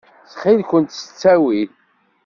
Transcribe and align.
Ttxil-kent 0.25 0.91
s 0.99 1.01
ttawil. 1.05 1.69